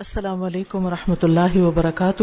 [0.00, 2.22] السلام علیکم و رحمۃ اللہ وبرکاتہ۔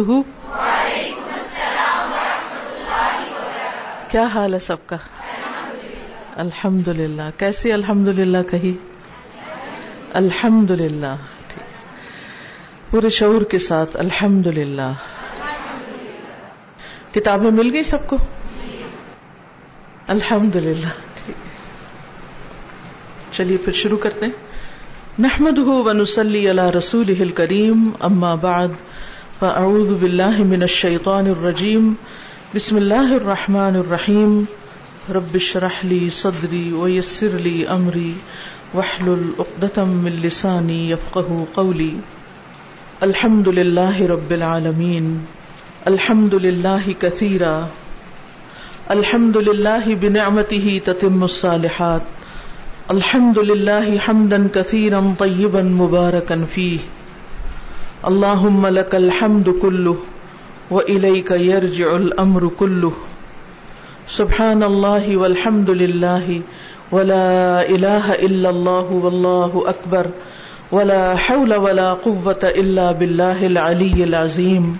[4.09, 4.95] کیا حال ہے سب کا؟
[6.35, 8.77] الحمد للہ کیسی الحمد للہ کہی؟
[10.13, 11.15] الحمد للہ
[12.89, 14.91] پورے شعور کے ساتھ الحمد للہ
[17.11, 18.17] کتابیں مل گئی سب کو؟
[20.07, 21.31] الحمد للہ
[23.31, 24.44] چلیے پھر شروع کرتے ہیں۔
[25.19, 28.71] نحمده ونسلي على رسوله الكريم، أما بعد،
[29.41, 31.95] فأعوذ بالله من الشيطان الرجيم.
[32.55, 34.45] بسم الله الرحمن الرحيم.
[35.09, 38.15] رب اشرح لي صدري ويسر لي أمري،
[38.73, 41.93] واحلل عقدة من لساني يفقه قولي.
[43.03, 45.25] الحمد لله رب العالمين.
[45.87, 47.69] الحمد لله كثيرا.
[48.91, 52.14] الحمد لله بنعمته تتم الصالحات.
[52.91, 56.79] الحمد لله حمدا كثيرا طيبا مباركا فيه
[58.07, 59.95] اللهم لك الحمد كله
[60.71, 62.91] وإليك يرجع الأمر كله
[64.07, 66.41] سبحان الله والحمد لله
[66.91, 70.05] ولا إله إلا الله والله أكبر
[70.71, 74.77] ولا حول ولا قوة إلا بالله العلي العظيم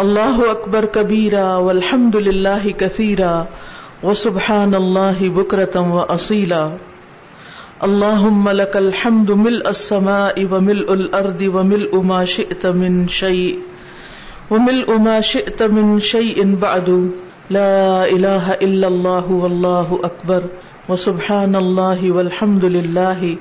[0.00, 3.46] الله أكبر كبيرا والحمد لله كثيرا
[4.02, 6.70] وسبحان الله بكرة وأصيلا
[7.84, 13.58] اللهم لك الحمد ملء السماء وملء الأرض وملء ما شئت من شيء
[14.50, 17.10] وملء ما شئت من شيء بعد.
[17.50, 20.42] لا إله إلا الله والله أكبر
[20.88, 23.36] وسبحان الله والحمد لله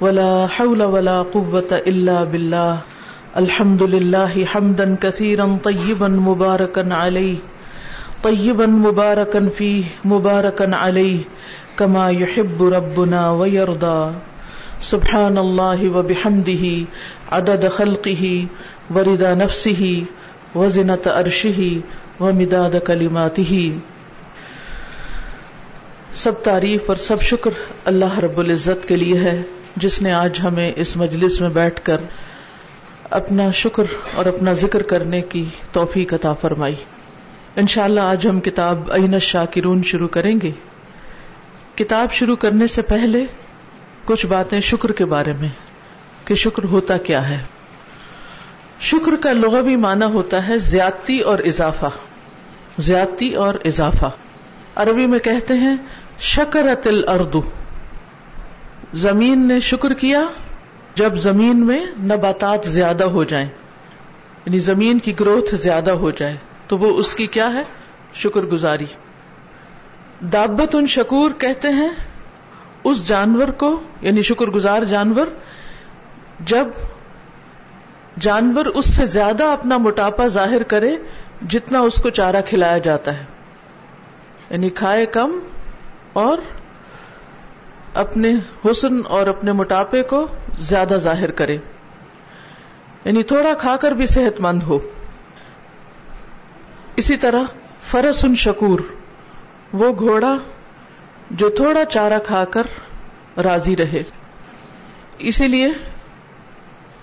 [0.00, 2.80] ولا حول ولا قوة إلا بالله
[3.36, 7.36] الحمد لله حمدا كثيرا طيبا مباركا عليه
[8.22, 11.18] طيبا مباركا فيه مباركا عليه
[11.76, 14.18] كما يحب ربنا ويرضى.
[14.82, 16.66] سبحان الله وبحمده،
[17.30, 18.24] عدد خلقه،
[18.94, 19.98] ورضا نفسه،
[20.54, 21.62] وزنة عرشه،
[22.20, 23.70] ومداد كلماته.
[26.14, 27.50] سب تعریف اور سب شکر
[27.84, 29.42] اللہ رب العزت کے لیے ہے،
[29.76, 31.96] جس نے آج ہمیں اس مجلس میں بیٹھ کر
[33.10, 33.82] اپنا شکر
[34.14, 36.74] اور اپنا ذکر کرنے کی توفیق عطا فرمائی۔
[37.56, 40.50] انشاءاللہ آج ہم کتاب عین شاکرون شروع کریں گے۔
[41.76, 43.24] کتاب شروع کرنے سے پہلے
[44.04, 45.48] کچھ باتیں شکر کے بارے میں
[46.24, 47.38] کہ شکر ہوتا کیا ہے۔
[48.80, 51.86] شکر کا لغوی معنی ہوتا ہے زیادتی اور اضافہ۔
[52.78, 54.10] زیادتی اور اضافہ۔
[54.76, 55.76] عربی میں کہتے ہیں،
[56.20, 57.42] شکرت الاردو
[58.92, 60.22] زمین نے شکر کیا
[60.94, 63.48] جب زمین میں نباتات زیادہ ہو جائیں۔
[64.46, 67.62] یعنی زمین کی گروتھ زیادہ ہو جائے۔ تو وہ اس کی کیا ہے؟
[68.14, 68.86] شکر گزاری
[70.22, 71.88] دابت ان شکور کہتے ہیں
[72.84, 75.26] اس جانور کو یعنی شکر گزار جانور،
[76.40, 76.66] جب
[78.20, 80.96] جانور اس سے زیادہ اپنا موٹاپا ظاہر کرے
[81.48, 83.24] جتنا اس کو چارہ کھلایا جاتا ہے۔
[84.50, 85.38] یعنی کھائے کم
[86.12, 86.38] اور
[87.94, 88.34] اپنے
[88.64, 90.26] حسن اور اپنے موٹاپے کو
[90.58, 91.58] زیادہ ظاہر کرے۔
[93.04, 94.78] یعنی تھوڑا کھا کر بھی صحت مند ہو۔
[96.96, 97.42] اسی طرح
[97.82, 98.80] فرس ان شکور۔
[99.72, 100.36] وہ گھوڑا
[101.30, 102.62] جو تھوڑا چارہ کھا کر
[103.40, 104.02] راضی رہے۔
[105.18, 105.68] اسی لیے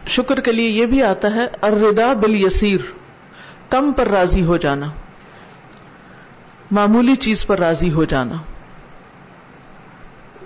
[0.07, 2.79] شکر کے لیے یہ بھی آتا ہے اردا بل یسیر
[3.69, 4.85] کم پر راضی ہو جانا۔
[6.71, 8.33] معمولی چیز پر راضی ہو جانا۔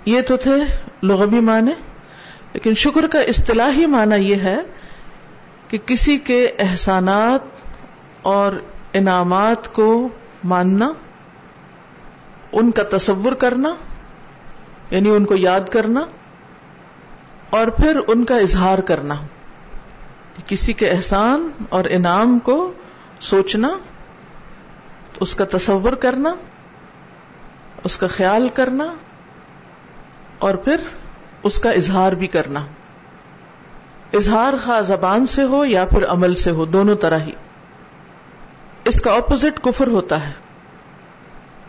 [0.04, 0.52] یہ تو تھے
[1.02, 1.72] لغبی معنی،
[2.52, 4.58] لیکن شکر کا اصطلاحی معنی یہ ہے
[5.68, 7.40] کہ کسی کے احسانات
[8.22, 8.52] اور
[8.92, 10.08] انعامات کو
[10.44, 10.92] ماننا۔
[12.54, 13.74] ان کا تصور کرنا
[14.90, 16.04] یعنی ان کو یاد کرنا،
[17.50, 19.14] اور پھر ان کا اظہار کرنا۔
[20.46, 22.72] کسی کے احسان اور انعام کو
[23.20, 23.68] سوچنا،
[25.20, 26.34] اس کا تصور کرنا،
[27.84, 28.84] اس کا خیال کرنا،
[30.38, 30.76] اور پھر
[31.42, 32.66] اس کا اظہار بھی کرنا۔
[34.12, 37.32] اظہار خواہ زبان سے ہو یا پھر عمل سے ہو، دونوں طرح ہی۔
[38.84, 40.43] اس کا اپوزٹ کفر ہوتا ہے۔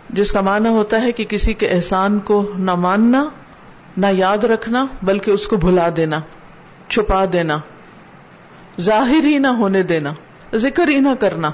[0.10, 3.24] جس کا معنی ہوتا ہے کہ کسی کے احسان کو نہ ماننا،
[3.98, 6.20] نہ یاد رکھنا، بلکہ اس کو بھلا دینا،
[6.90, 7.58] چھپا دینا،
[8.82, 10.12] ظاہر ہی نہ ہونے دینا،
[10.56, 11.52] ذکر ہی نہ کرنا،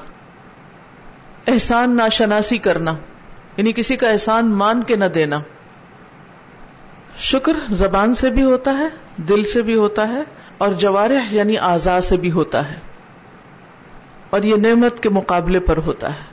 [1.48, 2.96] احسان ناشناسی کرنا
[3.58, 5.40] یعنی کسی کا احسان مان کے نہ دینا۔
[7.22, 8.88] شکر زبان سے بھی ہوتا ہے،
[9.28, 10.22] دل سے بھی ہوتا ہے،
[10.58, 12.78] اور جوارح یعنی آزاد سے بھی ہوتا ہے،
[14.30, 16.30] اور یہ نعمت کے مقابلے پر ہوتا ہے۔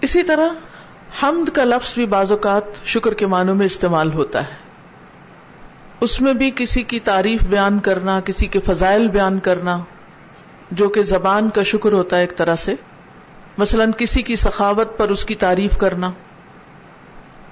[0.00, 0.48] اسی طرح
[1.22, 4.66] حمد کا لفظ بھی بعض اوقات شکر کے معنوں میں استعمال ہوتا ہے۔
[6.00, 9.78] اس میں بھی کسی کی تعریف بیان کرنا، کسی کے فضائل بیان کرنا،
[10.70, 12.74] جو کہ زبان کا شکر ہوتا ہے ایک طرح سے۔
[13.58, 16.10] مثلا کسی کی سخاوت پر اس کی تعریف کرنا۔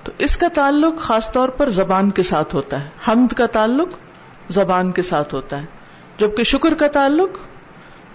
[0.04, 3.88] تو اس کا تعلق خاص طور پر زبان کے ساتھ ہوتا ہے۔ حمد کا تعلق
[4.48, 5.66] زبان کے ساتھ ہوتا ہے۔
[6.18, 7.38] جبکہ شکر کا تعلق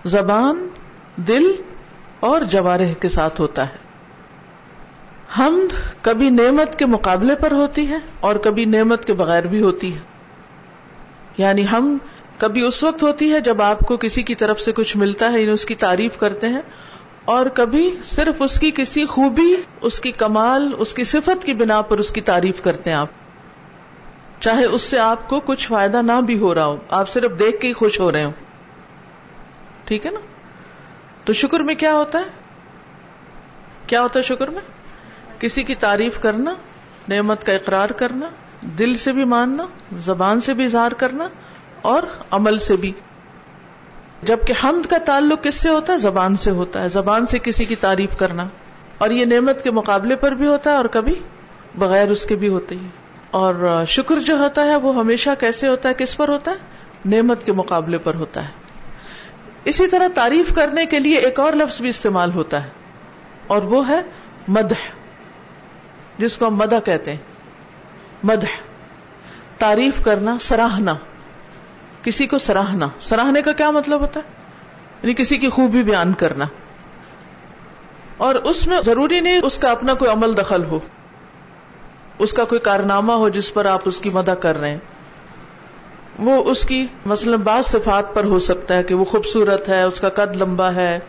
[0.05, 0.67] زبان،
[1.15, 1.51] دل
[2.19, 3.88] اور جوارح کے ساتھ ہوتا ہے۔
[5.37, 9.93] حمد کبھی نعمت کے مقابلے پر ہوتی ہے اور کبھی نعمت کے بغیر بھی ہوتی
[9.93, 9.99] ہے۔
[11.37, 11.97] یعنی ہم
[12.37, 15.41] کبھی اس وقت ہوتی ہے جب آپ کو کسی کی طرف سے کچھ ملتا ہے
[15.41, 16.61] یعنی اس کی تعریف کرتے ہیں،
[17.25, 21.81] اور کبھی صرف اس کی کسی خوبی، اس کی کمال، اس کی صفت کی بنا
[21.81, 23.07] پر اس کی تعریف کرتے ہیں آپ۔
[24.39, 27.59] چاہے اس سے آپ کو کچھ فائدہ نہ بھی ہو رہا ہو، آپ صرف دیکھ
[27.61, 28.31] کے ہی خوش ہو رہے ہو
[29.85, 30.19] ٹھیک ہے نا؟
[31.23, 32.23] تو شکر میں کیا ہوتا ہے؟
[33.87, 34.78] کیا ہوتا ہے شکر میں؟
[35.39, 36.55] کسی کی تعریف کرنا،
[37.09, 38.29] نعمت کا اقرار کرنا،
[38.61, 39.65] دل سے بھی ماننا،
[39.97, 41.27] زبان سے بھی اظہار کرنا،
[41.81, 42.91] اور عمل سے بھی۔
[44.23, 47.65] جبکہ حمد کا تعلق کس سے ہوتا ہے؟ زبان سے ہوتا ہے۔ زبان سے کسی
[47.65, 48.47] کی تعریف کرنا۔
[48.97, 51.15] اور یہ نعمت کے مقابلے پر بھی ہوتا ہے اور کبھی
[51.75, 52.87] بغیر اس کے بھی ہوتے ہی
[53.31, 56.55] اور شکر جو ہوتا ہے، وہ ہمیشہ کیسے ہوتا ہے؟ کس پر ہوتا ہے؟
[57.05, 58.53] نعمت کے مقابلے پر ہوتا ہے۔
[59.65, 62.69] اسی طرح تعریف کرنے کے لیے ایک اور لفظ بھی استعمال ہوتا ہے
[63.47, 64.01] اور وہ ہے
[64.47, 64.98] مدح۔
[66.19, 67.17] جس کو ہم مدح کہتے ہیں۔
[68.23, 68.47] مدح،
[69.57, 70.95] تعریف کرنا، سراہنا۔
[72.03, 74.31] کسی کو سراہنا۔ سراہنے کا کیا مطلب ہوتا ہے؟
[75.03, 76.45] یعنی کسی کی خوبی بیان کرنا۔
[78.17, 80.79] اور اس میں ضروری نہیں اس کا اپنا کوئی عمل دخل ہو۔
[82.19, 84.77] اس کا کوئی کارنامہ ہو جس پر آپ اس کی مدد کر رہے ہیں۔
[86.19, 90.01] وہ اس کی مثلا بعض صفات پر ہو سکتا ہے کہ وہ خوبصورت ہے، اس
[90.01, 90.99] کا قد لمبا ہے۔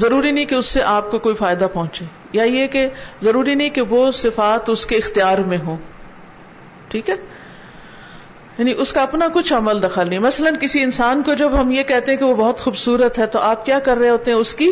[0.00, 2.88] ضروری نہیں کہ اس سے آپ کو کوئی فائدہ پہنچے یا یہ کہ
[3.22, 5.76] ضروری نہیں کہ وہ صفات اس کے اختیار میں ہو
[6.88, 7.14] ٹھیک ہے؟
[8.58, 11.82] یعنی اس کا اپنا کچھ عمل دخل نہیں۔ مثلاً کسی انسان کو جب ہم یہ
[11.82, 14.54] کہتے ہیں کہ وہ بہت خوبصورت ہے تو آپ کیا کر رہے ہوتے ہیں؟ اس
[14.54, 14.70] کی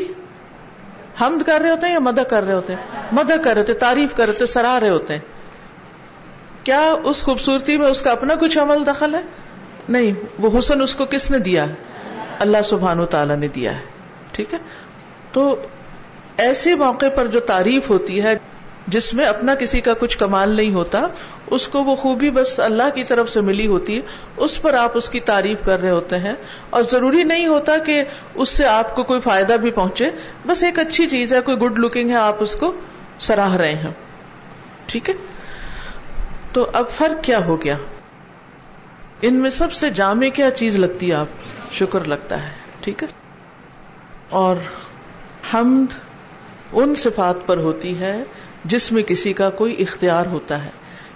[1.21, 3.75] حمد کر رہے ہوتے ہیں یا مدد کر رہے ہوتے ہیں؟ مدد کر رہے ہوتے
[3.75, 5.21] تعریف کر رہے ہوتے سراہ رہے ہوتے ہیں۔
[6.65, 9.21] کیا اس خوبصورتی میں اس کا اپنا کچھ عمل دخل ہے؟
[9.89, 11.75] نہیں، وہ حسن اس کو کس نے دیا ہے؟
[12.39, 13.81] اللہ سبحان و تعالیٰ نے دیا ہے۔
[14.33, 14.59] ٹھیک ہے؟
[15.33, 15.63] تو
[16.37, 18.39] ایسے موقع پر جو تعریف ہوتی ہے،
[18.87, 21.07] جس میں اپنا کسی کا کچھ کمال نہیں ہوتا،
[21.47, 24.03] اس کو وہ خوبی بس اللہ کی طرف سے ملی ہوتی ہے،
[24.37, 26.35] اس پر آپ اس کی تعریف کر رہے ہوتے ہیں۔
[26.71, 28.05] اور ضروری نہیں ہوتا کہ
[28.35, 30.11] اس سے آپ کو کوئی فائدہ بھی پہنچے،
[30.47, 32.73] بس ایک اچھی چیز ہے، کوئی گڈ لکنگ ہے، آپ اس کو
[33.19, 33.91] سراہ رہے ہیں۔
[34.87, 35.15] ٹھیک ہے؟
[36.53, 37.77] تو اب فرق کیا ہو گیا؟
[39.23, 41.27] ان میں سب سے جامع کیا چیز لگتی ہے آپ؟
[41.73, 43.09] شکر لگتا ہے۔ ٹھیک ہے؟
[44.29, 44.57] اور
[45.55, 45.95] حمد
[46.73, 48.23] ان صفات پر ہوتی ہے
[48.65, 50.71] جس میں کسی کا کوئی اختیار ہوتا ہے۔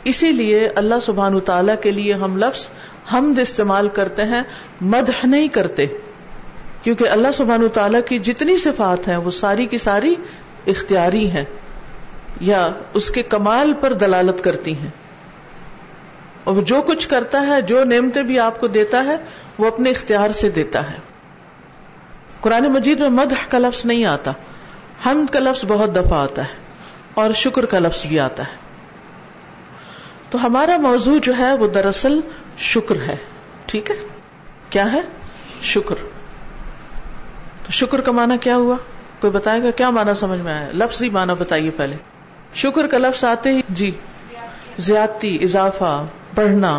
[0.05, 2.69] اسی لیے اللہ سبحان تعالی کے لیے ہم لفظ
[3.13, 4.43] حمد استعمال کرتے ہیں،
[4.81, 5.87] مدح نہیں کرتے۔
[6.83, 10.15] کیونکہ اللہ سبحان تعالیٰ کی جتنی صفات ہیں، وہ ساری کی ساری
[10.67, 11.45] اختیاری ہیں
[12.41, 14.91] یا اس کے کمال پر دلالت کرتی ہیں۔
[16.45, 19.17] اور جو کچھ کرتا ہے، جو نعمتیں بھی آپ کو دیتا ہے،
[19.59, 21.12] وہ اپنے اختیار سے دیتا ہے۔
[22.43, 24.33] قرآن مجید میں مدح کا لفظ نہیں آتا۔
[25.07, 26.53] حمد کا لفظ بہت دفعہ آتا ہے
[27.15, 28.57] اور شکر کا لفظ بھی آتا ہے۔
[30.31, 32.21] تو ہمارا موضوع جو ہے وہ دراصل
[32.59, 33.17] شکر ہے۔
[33.67, 33.97] ٹھیک ہے؟
[34.71, 35.01] کیا ہے؟
[35.63, 35.95] شکر۔
[37.67, 38.77] تو شکر کا معنی کیا ہوا؟
[39.21, 41.97] کوئی بتائے گا؟ کیا معنی سمجھ میں آیا؟ لفظ ہی معنی بتائیے پہلے۔
[42.55, 43.91] شکر کا لفظ آتے ہی جی۔
[44.79, 46.79] زیادتی، اضافہ، بڑھنا۔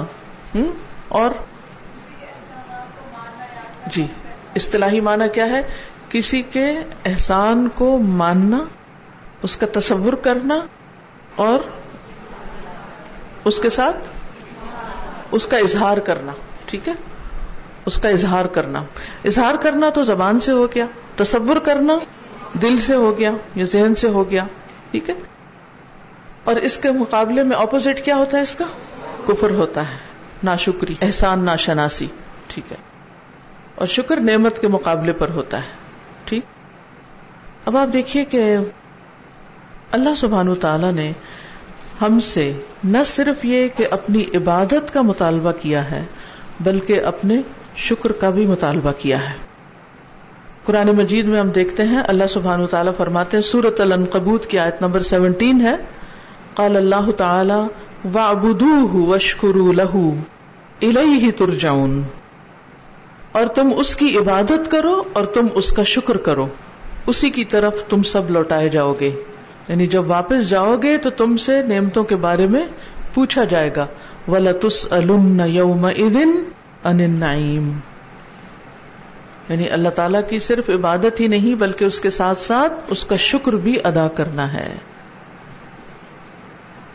[0.55, 0.71] ہوں
[1.07, 1.29] اور؟
[3.87, 4.07] جی۔
[4.55, 5.61] اصطلاحی معنی کیا ہے؟
[6.09, 8.59] کسی کے احسان کو ماننا،
[9.43, 10.59] اس کا تصور کرنا
[11.35, 11.59] اور
[13.45, 13.97] اس کے ساتھ
[15.31, 16.31] اس کا اظہار کرنا،
[16.65, 16.93] ٹھیک ہے؟
[17.85, 18.83] اس کا اظہار کرنا۔
[19.25, 21.93] اظہار کرنا تو زبان سے ہو گیا، تصور کرنا
[22.61, 24.45] دل سے ہو گیا یا ذہن سے ہو گیا،
[24.91, 25.13] ٹھیک ہے؟
[26.43, 28.65] اور اس کے مقابلے میں اپوزٹ کیا ہوتا ہے اس کا؟
[29.27, 29.97] کفر ہوتا ہے
[30.43, 32.07] نا شکری احسان نا شناسی
[32.47, 32.92] ٹھیک ہے؟
[33.83, 35.67] اور شکر نعمت کے مقابلے پر ہوتا ہے۔
[36.25, 36.43] ٹھیک؟
[37.65, 38.57] اب آپ دیکھیے کہ
[39.91, 41.11] اللہ سبحان تعالی نے
[42.01, 46.05] ہم سے نہ صرف یہ کہ اپنی عبادت کا مطالبہ کیا ہے،
[46.59, 47.41] بلکہ اپنے
[47.75, 49.35] شکر کا بھی مطالبہ کیا ہے۔
[50.63, 54.81] قرآن مجید میں ہم دیکھتے ہیں، اللہ سبحان تعالیٰ فرماتے ہیں سورت القبوت کی آیت
[54.81, 55.75] نمبر سیونٹین ہے۔
[56.53, 58.17] قال اللہ تعالی
[58.93, 60.13] وشکرو لہو
[60.81, 62.03] الیہ ترجعون۔
[63.33, 66.47] اور تم اس کی عبادت کرو اور تم اس کا شکر کرو۔
[67.07, 69.23] اسی کی طرف تم سب لوٹائے جاؤ گے۔
[69.67, 72.67] یعنی جب واپس جاؤ گے تو تم سے نعمتوں کے بارے میں
[73.13, 73.85] پوچھا جائے گا۔
[74.27, 74.87] ولتس
[75.45, 75.85] یوم
[76.83, 77.79] النعیم
[79.49, 83.15] یعنی اللہ تعالیٰ کی صرف عبادت ہی نہیں بلکہ اس کے ساتھ ساتھ اس کا
[83.15, 84.75] شکر بھی ادا کرنا ہے۔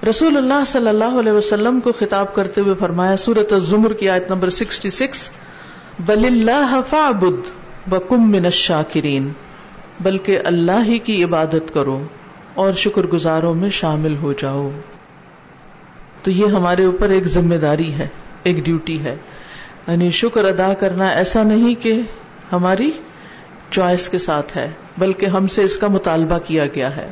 [0.09, 4.31] رسول اللہ صلی اللہ علیہ وسلم کو خطاب کرتے ہوئے فرمایا سورت الزمر کی آیت
[4.31, 5.31] نمبر سکسٹی سکس
[6.01, 7.51] بل اللہ فعبد
[7.93, 9.33] وکم من الشاکرین
[10.01, 12.03] بلکہ اللہ ہی کی عبادت کرو
[12.55, 14.71] اور شکر گزاروں میں شامل ہو جاؤ۔
[16.23, 18.09] تو یہ ہمارے اوپر ایک ذمہ داری ہے،
[18.43, 19.17] ایک ڈیوٹی ہے۔
[19.89, 22.01] یعنی شکر ادا کرنا ایسا نہیں کہ
[22.53, 22.91] ہماری
[23.71, 27.11] چوائس کے ساتھ ہے، بلکہ ہم سے اس کا مطالبہ کیا گیا ہے۔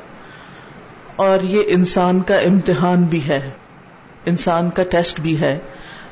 [1.17, 3.51] اور یہ انسان کا امتحان بھی ہے،
[4.27, 5.59] انسان کا ٹیسٹ بھی ہے۔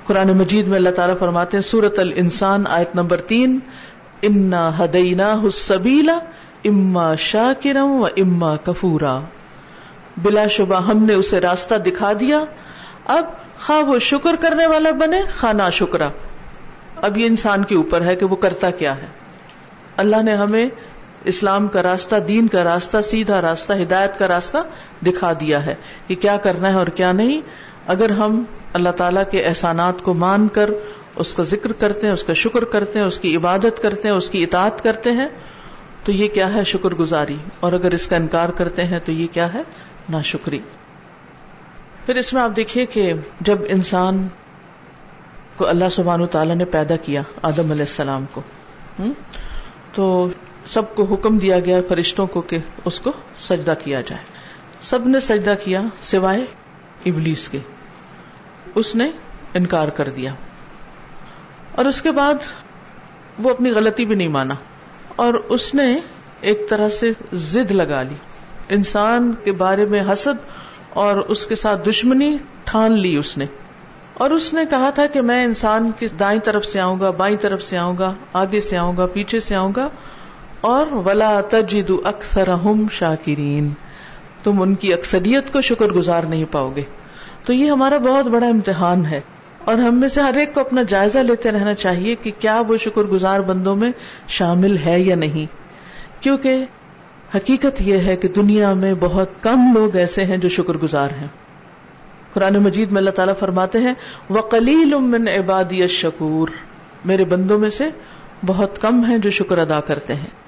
[0.04, 3.58] قرآن مجید میں اللہ تعالیٰ فرماتے ہیں سورت ال انسان آیت نمبر تین،
[4.23, 6.18] انا ہدینا حسبیلا
[6.64, 9.20] اما شاکرم و اما کفورا۔
[10.16, 12.44] بلا شبہ ہم نے اسے راستہ دکھا دیا۔
[13.06, 13.25] اب
[13.58, 16.08] خواہ وہ شکر کرنے والا بنے، خواہ نا شکرا
[16.96, 19.06] اب یہ انسان کے اوپر ہے کہ وہ کرتا کیا ہے۔
[19.96, 20.66] اللہ نے ہمیں
[21.25, 24.58] اسلام کا راستہ، دین کا راستہ، سیدھا راستہ، ہدایت کا راستہ
[25.06, 25.75] دکھا دیا ہے
[26.06, 27.40] کہ کیا کرنا ہے اور کیا نہیں۔
[27.87, 30.71] اگر ہم اللہ تعالیٰ کے احسانات کو مان کر
[31.17, 34.14] اس کا ذکر کرتے ہیں، اس کا شکر کرتے ہیں، اس کی عبادت کرتے ہیں،
[34.14, 35.29] اس کی اطاعت کرتے ہیں،
[36.05, 39.26] تو یہ کیا ہے شکر گزاری؟ اور اگر اس کا انکار کرتے ہیں تو یہ
[39.33, 39.62] کیا ہے؟
[40.09, 40.59] نا شکری
[42.07, 44.29] پھر اس میں آپ دیکھیے کہ جب انسان
[45.57, 48.41] کو اللہ سبحان تعالیٰ نے پیدا کیا آدم علیہ السلام کو
[49.93, 50.29] تو
[50.67, 54.23] سب کو حکم دیا گیا فرشتوں کو کہ اس کو سجدہ کیا جائے۔
[54.83, 56.45] سب نے سجدہ کیا سوائے
[57.07, 57.59] ابلیس کے۔
[58.75, 59.11] اس نے
[59.54, 60.35] انکار کر دیا۔
[61.75, 62.35] اور اس کے بعد
[63.38, 64.54] وہ اپنی غلطی بھی نہیں مانا۔
[65.16, 65.99] اور اس نے
[66.40, 68.14] ایک طرح سے زد لگا لی۔
[68.69, 70.49] انسان کے بارے میں حسد
[70.90, 73.47] اور اس کے ساتھ دشمنی ٹھان لی اس نے۔
[74.14, 77.37] اور اس نے کہا تھا کہ میں انسان کی دائیں طرف سے آؤں گا، بائیں
[77.37, 79.88] طرف سے آؤں گا، آگے سے آؤں گا، پیچھے سے آؤں گا۔
[80.61, 82.49] اور ولا تجد اکثر
[82.93, 83.71] شاکرین
[84.43, 86.83] تم ان کی اکثریت کو شکر گزار نہیں پاؤ گے۔
[87.44, 89.20] تو یہ ہمارا بہت بڑا امتحان ہے
[89.64, 92.76] اور ہم میں سے ہر ایک کو اپنا جائزہ لیتے رہنا چاہیے کہ کیا وہ
[92.76, 93.92] شکر گزار بندوں میں
[94.28, 95.46] شامل ہے یا نہیں۔
[96.22, 96.64] کیونکہ
[97.34, 101.26] حقیقت یہ ہے کہ دنیا میں بہت کم لوگ ایسے ہیں جو شکر گزار ہیں۔
[102.32, 103.94] قرآن مجید میں اللہ تعالیٰ فرماتے ہیں
[104.28, 106.48] وہ کلیل من عبادی شکور
[107.04, 107.84] میرے بندوں میں سے
[108.46, 110.44] بہت کم ہیں جو شکر ادا کرتے ہیں۔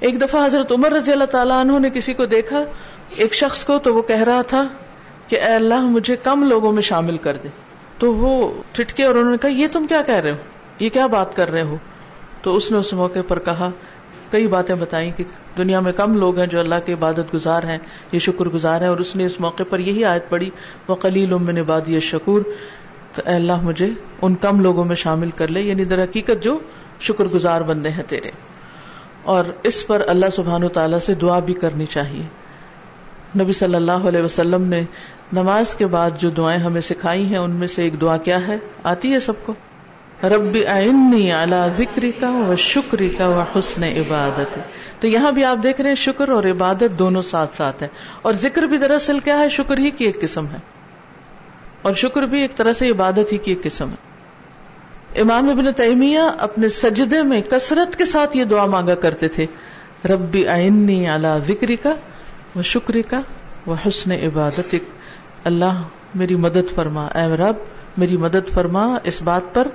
[0.00, 2.64] ایک دفعہ حضرت عمر رضی اللہ تعالیٰ عنہ نے کسی کو دیکھا،
[3.16, 4.66] ایک شخص کو تو وہ کہہ رہا تھا
[5.30, 7.48] کہ اے اللہ مجھے کم لوگوں میں شامل کر دے۔
[7.98, 10.36] تو وہ ٹھٹکے اور انہوں نے کہا، یہ تم کیا کہہ رہے ہو؟
[10.78, 11.76] یہ کیا بات کر رہے ہو؟
[12.42, 13.70] تو اس نے اس موقع پر کہا،
[14.30, 15.24] کئی باتیں بتائی کہ
[15.58, 17.78] دنیا میں کم لوگ ہیں جو اللہ کے عبادت گزار ہیں،
[18.12, 20.50] یہ شکر گزار ہیں، اور اس نے اس موقع پر یہی آیت پڑی
[20.88, 22.42] وہ کلیل امن عبادی شکور
[23.14, 23.90] تو اے اللہ مجھے
[24.22, 26.58] ان کم لوگوں میں شامل کر لے یعنی در حقیقت جو
[27.00, 28.30] شکر گزار بندے ہیں تیرے۔
[29.22, 32.22] اور اس پر اللہ سبحان تعالیٰ سے دعا بھی کرنی چاہیے۔
[33.42, 34.80] نبی صلی اللہ علیہ وسلم نے
[35.32, 38.56] نماز کے بعد جو دعائیں ہمیں سکھائی ہیں، ان میں سے ایک دعا کیا ہے؟
[38.82, 39.54] آتی ہے سب کو؟
[40.22, 44.58] رب آئنی اعلی ذکری کا و شکری کا و حسن عبادت
[45.00, 47.88] تو یہاں بھی آپ دیکھ رہے ہیں، شکر اور عبادت دونوں ساتھ ساتھ ہے
[48.22, 50.58] اور ذکر بھی دراصل کیا ہے؟ شکر ہی کی ایک قسم ہے۔
[51.82, 54.10] اور شکر بھی ایک طرح سے عبادت ہی کی ایک قسم ہے۔
[55.20, 59.46] امام ابن تیمیہ اپنے سجدے میں کثرت کے ساتھ یہ دعا مانگا کرتے تھے۔
[60.08, 61.94] ربی آئنی اعلی ذکری کا
[62.56, 63.20] و شکری کا
[63.66, 64.74] وہ حسن عبادت
[65.44, 65.82] اللہ
[66.14, 67.54] میری مدد فرما۔ اے رب،
[67.96, 69.68] میری مدد فرما اس بات پر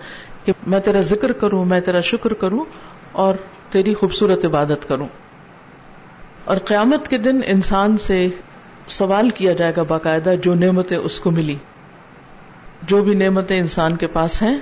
[0.45, 2.65] کہ میں تیرا ذکر کروں، میں تیرا شکر کروں
[3.11, 3.35] اور
[3.69, 5.07] تیری خوبصورت عبادت کروں۔
[6.45, 8.27] اور قیامت کے دن انسان سے
[8.87, 11.55] سوال کیا جائے گا باقاعدہ جو نعمتیں اس کو ملی۔
[12.83, 14.57] جو بھی نعمتیں انسان کے پاس ہیں،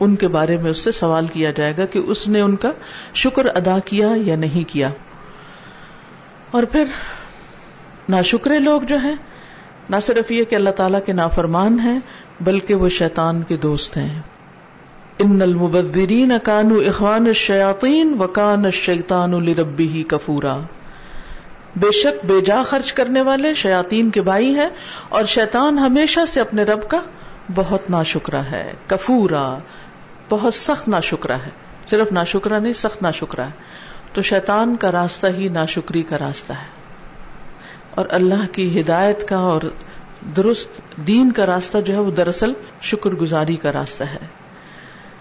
[0.00, 2.72] ان کے بارے میں اس سے سوال کیا جائے گا کہ اس نے ان کا
[3.14, 4.88] شکر ادا کیا یا نہیں کیا۔
[6.50, 6.84] اور پھر
[8.08, 9.14] نہ شکرے لوگ جو ہیں
[9.90, 11.98] نہ صرف یہ کہ اللہ تعالیٰ کے نافرمان ہیں،
[12.40, 14.20] بلکہ وہ شیطان کے دوست ہیں۔
[15.18, 20.58] ان المبذرین کانو اخوان الشیاطین وکان الشیطان لربه کفورا۔
[21.76, 24.68] بے شک بے جا خرچ کرنے والے شیاطین کے بھائی ہیں،
[25.08, 27.00] اور شیطان ہمیشہ سے اپنے رب کا
[27.54, 29.58] بہت ناشکرا ہے۔ کفورا،
[30.30, 31.50] بہت سخت ناشکرا ہے۔
[31.86, 33.52] صرف ناشکرا نہیں، سخت ناشکرا ہے۔
[34.12, 36.83] تو شیطان کا راستہ ہی ناشکری کا راستہ ہے۔
[37.94, 39.60] اور اللہ کی ہدایت کا اور
[40.36, 44.18] درست دین کا راستہ جو ہے وہ دراصل شکر گزاری کا راستہ ہے۔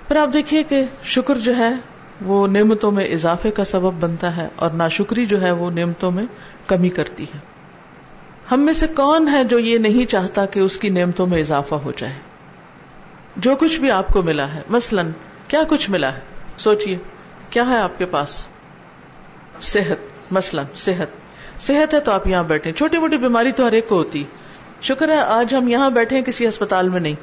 [0.08, 1.74] پھر آپ دیکھیے کہ شکر جو ہے
[2.22, 6.26] وہ نعمتوں میں اضافے کا سبب بنتا ہے اور ناشکری جو ہے وہ نعمتوں میں
[6.68, 7.38] کمی کرتی ہے۔
[8.52, 11.76] ہم میں سے کون ہے جو یہ نہیں چاہتا کہ اس کی نعمتوں میں اضافہ
[11.76, 12.14] ہو جائے؟
[13.38, 15.12] جو کچھ بھی آپ کو ملا ہے، مثلاً
[15.48, 16.20] کیا کچھ ملا ہے؟
[16.58, 16.98] سوچئے،
[17.50, 18.48] کیا ہے آپ کے پاس؟
[19.62, 21.23] صحت، مثلاً صحت۔
[21.60, 24.24] صحت ہے تو آپ یہاں بیٹھے چھوٹی موٹی بیماری تو ہر ایک کو ہوتی۔
[24.82, 27.16] شکر ہے، آج ہم یہاں بیٹھے ہیں کسی اسپتال میں نہیں۔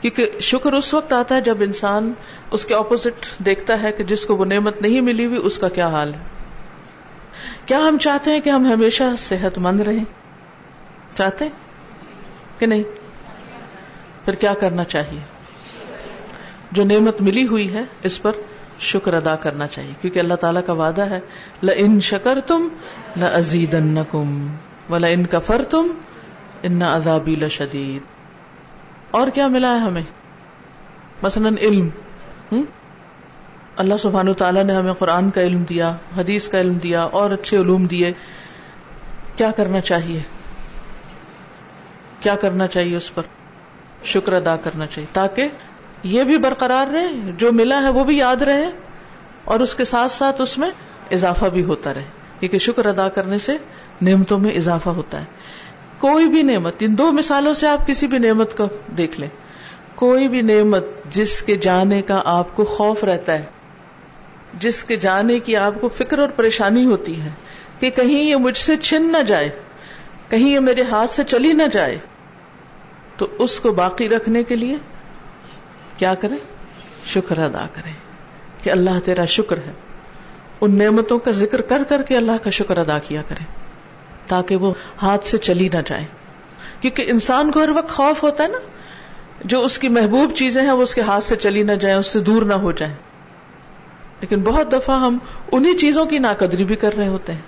[0.00, 2.12] کیونکہ شکر اس وقت آتا ہے جب انسان
[2.50, 5.68] اس کے اپوزٹ دیکھتا ہے کہ جس کو وہ نعمت نہیں ملی ہوئی، اس کا
[5.68, 6.18] کیا حال ہے۔
[7.66, 10.04] کیا ہم چاہتے ہیں کہ ہم ہمیشہ صحت مند رہیں؟
[11.16, 11.52] چاہتے ہیں
[12.58, 12.82] کہ نہیں؟
[14.24, 15.20] پھر کیا کرنا چاہیے؟
[16.72, 18.32] جو نعمت ملی ہوئی ہے، اس پر
[18.80, 21.20] شکر ادا کرنا چاہیے۔ کیونکہ اللہ تعالیٰ کا وعدہ ہے
[21.62, 22.68] ل ان شکر تم
[23.16, 23.74] نہ ازید
[24.90, 25.86] و ان کفر تم
[26.62, 28.02] ان عذابی لشدید۔
[29.10, 30.02] اور کیا ملا ہے ہمیں؟
[31.22, 31.88] مثلاً علم
[33.76, 37.56] اللہ سبحان تعالیٰ نے ہمیں قرآن کا علم دیا، حدیث کا علم دیا، اور اچھے
[37.56, 38.12] علوم دیے۔
[39.36, 40.20] کیا کرنا چاہیے؟
[42.20, 43.22] کیا کرنا چاہیے اس پر؟
[44.04, 45.48] شکر ادا کرنا چاہیے۔ تاکہ
[46.02, 48.70] یہ بھی برقرار رہے، جو ملا ہے وہ بھی یاد رہے،
[49.44, 50.70] اور اس کے ساتھ ساتھ اس میں
[51.10, 53.56] اضافہ بھی ہوتا رہے۔ کیونکہ شکر ادا کرنے سے
[54.02, 55.24] نعمتوں میں اضافہ ہوتا ہے۔
[55.98, 58.64] کوئی بھی نعمت، ان دو مثالوں سے آپ کسی بھی نعمت کو
[58.96, 59.28] دیکھ لیں۔
[59.94, 63.44] کوئی بھی نعمت جس کے جانے کا آپ کو خوف رہتا ہے،
[64.54, 67.28] جس کے جانے کی آپ کو فکر اور پریشانی ہوتی ہے
[67.80, 69.48] کہ کہیں یہ مجھ سے چھن نہ جائے،
[70.28, 71.98] کہیں یہ میرے ہاتھ سے چلی نہ جائے،
[73.16, 74.76] تو اس کو باقی رکھنے کے لیے
[75.96, 76.38] کیا کریں؟
[77.06, 77.92] شکر ادا کریں
[78.62, 79.72] کہ اللہ تیرا شکر ہے۔
[80.60, 83.44] ان نعمتوں کا ذکر کر کر کے اللہ کا شکر ادا کیا کریں
[84.26, 86.04] تاکہ وہ ہاتھ سے چلی نہ جائے
[86.80, 88.58] کیونکہ انسان کو ہر وقت خوف ہوتا ہے نا
[89.44, 92.06] جو اس کی محبوب چیزیں ہیں وہ اس کے ہاتھ سے چلی نہ جائیں اس
[92.06, 92.94] سے دور نہ ہو جائیں
[94.20, 95.18] لیکن بہت دفعہ ہم
[95.52, 97.40] انہی چیزوں کی ناقدری بھی کر رہے ہوتے ہیں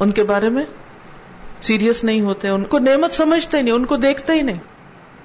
[0.00, 0.64] ان کے بارے میں
[1.60, 4.58] سیریس نہیں ہوتے ان کو نعمت سمجھتے ہی نہیں، ان کو دیکھتے ہی نہیں۔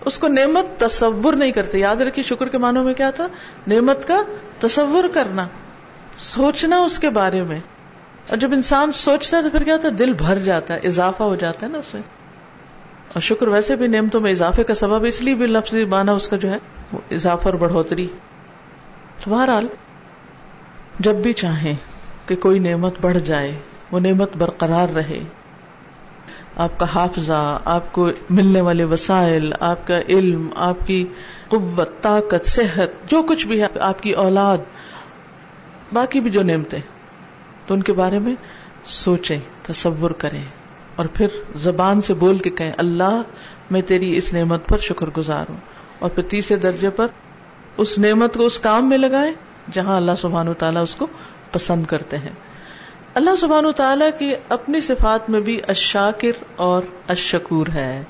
[0.06, 3.28] اس کو نعمت تصور نہیں کرتے۔ یاد رکھیے شکر کے معنوں میں کیا تھا؟
[3.68, 4.22] نعمت کا
[4.60, 5.48] تصور کرنا۔
[6.18, 7.60] سوچنا اس کے بارے میں۔
[8.30, 11.24] اور جب انسان سوچتا ہے تو پھر کیا ہوتا ہے؟ دل بھر جاتا ہے، اضافہ
[11.24, 15.22] ہو جاتا ہے نا اسے اور شکر ویسے بھی نعمتوں میں اضافے کا سبب اس
[15.22, 16.58] لیے بھی لفظ مانا اس کا جو ہے،
[16.94, 18.08] وہ اضافہ اور بڑھوتری۔
[19.24, 19.68] تو بہرحال،
[21.00, 21.76] جب بھی چاہیں
[22.26, 23.60] کہ کوئی نعمت بڑھ جائے،
[23.92, 25.20] وہ نعمت برقرار رہے۔
[26.58, 31.06] آپ کا حافظہ، آپ کو ملنے والے وسائل، آپ کا علم، آپ کی
[31.48, 34.58] قوت، طاقت، صحت، جو کچھ بھی ہے، آپ کی اولاد
[35.94, 36.80] باقی بھی جو نعمتیں
[37.68, 38.36] تو ان کے بارے میں
[38.86, 40.44] سوچیں، تصور کریں
[40.96, 43.22] اور پھر زبان سے بول کے کہیں، اللہ،
[43.72, 45.58] میں تیری اس نعمت پر شکر گزار ہوں۔
[46.00, 47.08] اور پھر تیسرے درجے پر
[47.78, 49.34] اس نعمت کو اس کام میں لگائے
[49.72, 51.08] جہاں اللہ سبحان و تعالیٰ اس کو
[51.52, 52.32] پسند کرتے ہیں۔
[53.14, 58.04] اللہ سبحان و تعالیٰ کی اپنی صفات میں بھی اشاکر اور اشکور ہے۔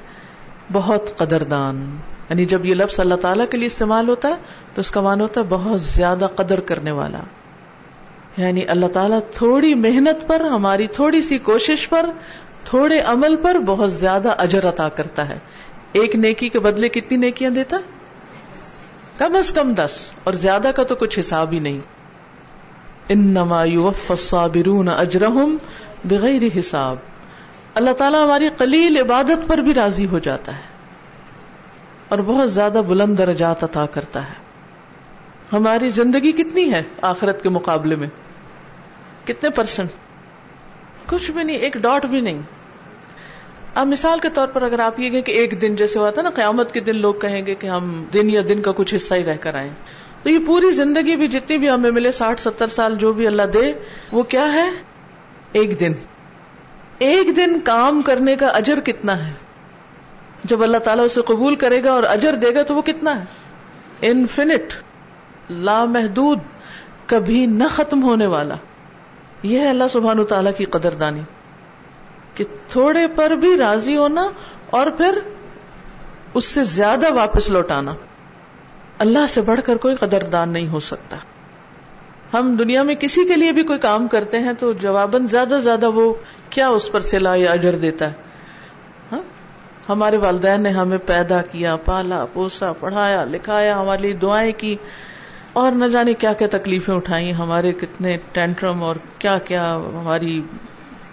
[0.73, 1.97] بہت قدردان۔
[2.29, 4.35] یعنی جب یہ لفظ اللہ تعالیٰ کے لیے استعمال ہوتا ہے
[4.75, 7.19] تو اس کا مان ہوتا ہے بہت زیادہ قدر کرنے والا۔
[8.37, 12.09] یعنی اللہ تعالیٰ تھوڑی محنت پر، ہماری تھوڑی سی کوشش پر،
[12.63, 15.37] تھوڑے عمل پر بہت زیادہ اجر عطا کرتا ہے۔
[15.93, 17.77] ایک نیکی کے بدلے کتنی نیکیاں دیتا؟
[19.17, 21.79] کم از کم دس، اور زیادہ کا تو کچھ حساب ہی نہیں۔
[23.09, 25.57] انما الصابرون اجرہم
[26.05, 26.97] بغیر حساب۔
[27.75, 30.71] اللہ تعالیٰ ہماری قلیل عبادت پر بھی راضی ہو جاتا ہے،
[32.09, 34.41] اور بہت زیادہ بلند درجات عطا کرتا ہے۔
[35.53, 38.07] ہماری زندگی کتنی ہے آخرت کے مقابلے میں؟
[39.25, 39.89] کتنے پرسنٹ
[41.05, 42.41] کچھ بھی نہیں، ایک ڈاٹ بھی نہیں۔
[43.75, 46.29] اب مثال کے طور پر اگر آپ یہ کہ ایک دن جیسے ہوا تھا نا،
[46.29, 49.23] قیامت کے دن لوگ کہیں گے کہ ہم دن یا دن کا کچھ حصہ ہی
[49.23, 49.69] رہ کر آئے۔
[50.23, 53.43] تو یہ پوری زندگی بھی جتنی بھی ہمیں ملے، ساٹھ، ستر سال جو بھی اللہ
[53.43, 53.73] دے،
[54.11, 54.69] وہ کیا ہے؟
[55.51, 55.93] ایک دن۔
[56.97, 59.33] ایک دن کام کرنے کا اجر کتنا ہے؟
[60.43, 63.25] جب اللہ تعالیٰ اسے قبول کرے گا اور اجر دے گا تو وہ کتنا ہے؟
[64.01, 64.73] انفینٹ،
[65.51, 66.39] لامحدود،
[67.05, 68.55] کبھی نہ ختم ہونے والا۔
[69.43, 71.21] یہ ہے اللہ سبحان تعالیٰ کی قدر دانی
[72.33, 74.29] کہ تھوڑے پر بھی راضی ہونا
[74.69, 75.19] اور پھر
[76.33, 77.93] اس سے زیادہ واپس لوٹانا۔
[78.99, 81.17] اللہ سے بڑھ کر کوئی قدردان نہیں ہو سکتا۔
[82.33, 85.89] ہم دنیا میں کسی کے لیے بھی کوئی کام کرتے ہیں تو جواباً زیادہ زیادہ
[85.89, 86.13] وہ
[86.49, 88.13] کیا اس پر سلا یا اجر دیتا ہے؟
[89.11, 89.21] ہاں؟
[89.89, 94.75] ہمارے والدین نے ہمیں پیدا کیا، پالا، پوسا، پڑھایا، لکھایا، ہمارے لیے دعائیں کی۔
[95.53, 100.41] اور نہ جانے کیا کیا تکلیفیں اٹھائی ہمارے کتنے ٹینٹرم اور کیا کیا ہماری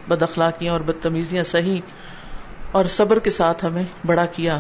[0.09, 1.81] بد اخلاقیاں اور بدتمیزیاں سہی
[2.73, 4.59] اور صبر کے ساتھ ہمیں بڑا کیا۔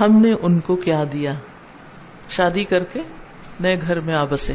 [0.00, 1.32] ہم نے ان کو کیا دیا؟
[2.30, 3.02] شادی کر کے
[3.60, 4.52] نئے گھر میں آ بسے۔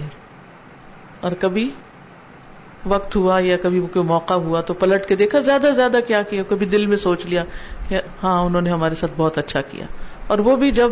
[1.21, 1.69] اور کبھی
[2.86, 6.21] وقت ہوا یا کبھی کوئی موقع ہوا تو پلٹ کے دیکھا، زیادہ سے زیادہ کیا
[6.21, 7.43] کیا، کبھی دل میں سوچ لیا
[7.88, 9.86] کہ ہاں انہوں نے ہمارے ساتھ بہت اچھا کیا۔
[10.27, 10.91] اور وہ بھی جب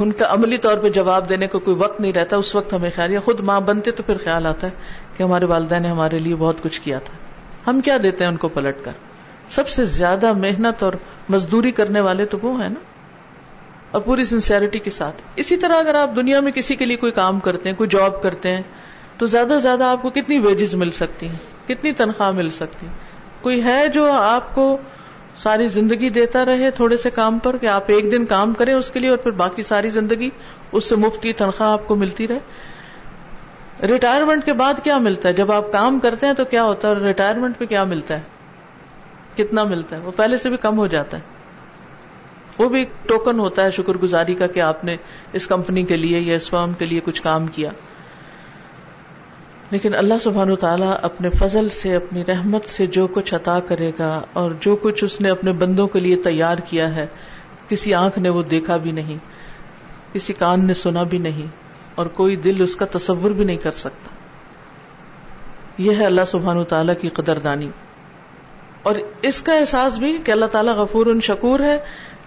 [0.00, 2.90] ان کا عملی طور پہ جواب دینے کو کوئی وقت نہیں رہتا، اس وقت ہمیں
[2.94, 4.72] خیال، یا خود ماں بنتے تو پھر خیال آتا ہے
[5.16, 7.14] کہ ہمارے والدین نے ہمارے لیے بہت کچھ کیا تھا۔
[7.70, 8.90] ہم کیا دیتے ہیں ان کو پلٹ کر؟
[9.48, 10.92] سب سے زیادہ محنت اور
[11.28, 12.80] مزدوری کرنے والے تو وہ ہے نا۔
[13.90, 17.12] اور پوری سنسیئرٹی کے ساتھ۔ اسی طرح اگر آپ دنیا میں کسی کے لیے کوئی
[17.12, 18.62] کام کرتے ہیں، کوئی جاب کرتے ہیں،
[19.18, 22.86] تو زیادہ سے زیادہ آپ کو کتنی ویجز مل سکتی ہیں، کتنی تنخواہ مل سکتی
[23.40, 24.78] کوئی ہے جو آپ کو
[25.36, 28.90] ساری زندگی دیتا رہے تھوڑے سے کام پر کہ آپ ایک دن کام کریں اس
[28.90, 30.30] کے لیے اور پھر باقی ساری زندگی
[30.72, 32.38] اس سے مفت کی تنخواہ آپ کو ملتی رہے۔
[33.86, 36.94] ریٹائرمنٹ کے بعد کیا ملتا ہے؟ جب آپ کام کرتے ہیں تو کیا ہوتا ہے؟
[36.94, 38.22] اور ریٹائرمنٹ پہ کیا ملتا ہے؟
[39.36, 41.22] کتنا ملتا ہے؟ وہ پہلے سے بھی کم ہو جاتا ہے۔
[42.58, 44.96] وہ بھی ایک ٹوکن ہوتا ہے شکر گزاری کا کہ آپ نے
[45.32, 47.70] اس کمپنی کے لیے یا اس فارم کے لیے کچھ کام کیا۔
[49.74, 53.92] لیکن اللہ سبحان و تعالیٰ اپنے فضل سے، اپنی رحمت سے جو کچھ عطا کرے
[53.98, 57.06] گا اور جو کچھ اس نے اپنے بندوں کے لیے تیار کیا ہے،
[57.68, 59.16] کسی آنکھ نے وہ دیکھا بھی نہیں،
[60.12, 61.46] کسی کان نے سنا بھی نہیں
[61.94, 64.08] اور کوئی دل اس کا تصور بھی نہیں کر سکتا۔
[65.78, 67.68] یہ ہے اللہ سبحان و تعالیٰ کی قدردانی۔
[68.82, 71.78] اور اس کا احساس بھی کہ اللہ تعالیٰ غفور ان شکور ہے۔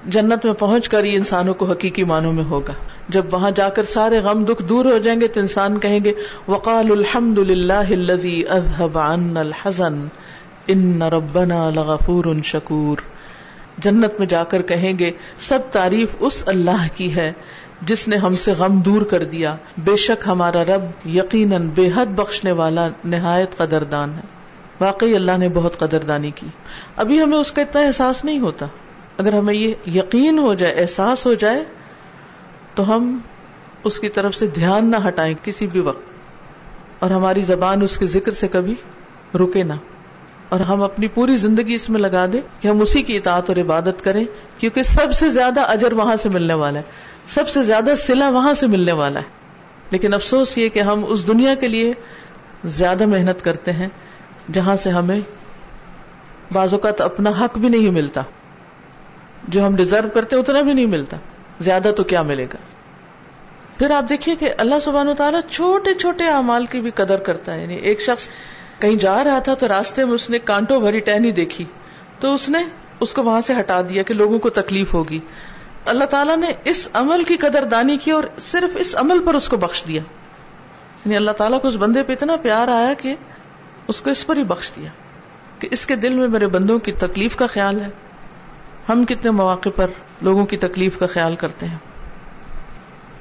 [0.06, 2.74] جنت میں پہنچ کر یہ انسانوں کو حقیقی معنوں میں ہوگا۔
[3.10, 6.14] جب وہاں جا کر سارے غم دکھ دور ہو جائیں گے تو انسان کہیں گے
[6.48, 8.18] وقال الحمد للہ
[9.38, 10.08] الحزن
[10.68, 12.98] ان ربنا لغفور شکور
[13.78, 17.34] جنت میں جا کر کہیں گے، سب تعریف اس اللہ کی ہے
[17.82, 22.06] جس نے ہم سے غم دور کر دیا۔ بے شک ہمارا رب یقیناً بے حد
[22.06, 24.22] بخشنے والا نہایت قدردان ہے۔
[24.82, 26.48] واقعی اللہ نے بہت قدردانی کی۔
[26.96, 28.66] ابھی ہمیں اس کا اتنا احساس نہیں ہوتا۔
[29.18, 31.64] اگر ہمیں یہ یقین ہو جائے، احساس ہو جائے،
[32.76, 33.20] تو ہم
[33.84, 36.02] اس کی طرف سے دھیان نہ ہٹائیں کسی بھی وقت۔
[37.00, 38.76] اور ہماری زبان اس کے ذکر سے کبھی
[39.36, 39.74] رکے نہ۔
[40.50, 43.58] اور ہم اپنی پوری زندگی اس میں لگا دیں کہ ہم اسی کی اطاعت اور
[43.58, 44.26] عبادت کریں،
[44.58, 46.84] کیونکہ سب سے زیادہ اجر وہاں سے ملنے والا ہے۔
[47.28, 49.26] سب سے زیادہ سلا وہاں سے ملنے والا ہے۔
[49.92, 51.94] لیکن افسوس یہ کہ ہم اس دنیا کے لیے
[52.64, 53.88] زیادہ محنت کرتے ہیں،
[54.54, 55.20] جہاں سے ہمیں
[56.54, 58.22] بعض اوقات اپنا حق بھی نہیں ملتا۔
[59.44, 61.18] جو ہم ڈیزرو کرتے ہیں اتنا بھی نہیں ملتا۔
[61.60, 62.58] زیادہ تو کیا ملے گا؟
[63.78, 67.62] پھر آپ دیکھیے کہ اللہ سبحانہ تعالیٰ چھوٹے چھوٹے اعمال کی بھی قدر کرتا ہے۔
[67.62, 68.30] یعنی ایک شخص
[68.80, 71.66] کہیں جا رہا تھا تو راستے میں اس نے کانٹوں بھری ٹہنی دیکھی۔
[72.20, 72.60] تو اس نے
[73.00, 75.20] اس کو وہاں سے ہٹا دیا کہ لوگوں کو تکلیف ہوگی۔
[75.86, 79.50] اللہ تعالیٰ نے اس عمل کی قدر دانی کی اور صرف اس عمل پر اس
[79.50, 80.02] کو بخش دیا۔
[81.06, 83.16] یعنی اللہ تعالیٰ کو اس بندے پہ اتنا پیار آیا کہ
[83.88, 84.90] اس کو اس پر ہی بخش دیا
[85.60, 87.88] کہ اس کے دل میں میرے بندوں کی تکلیف کا خیال ہے۔
[88.90, 89.88] ہم کتنے مواقع پر
[90.22, 91.78] لوگوں کی تکلیف کا خیال کرتے ہیں۔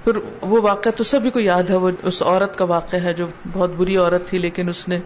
[0.04, 3.26] پھر وہ واقعہ تو سبھی کو یاد ہے، وہ اس عورت کا واقعہ ہے جو
[3.52, 4.98] بہت بری عورت تھی، لیکن اس نے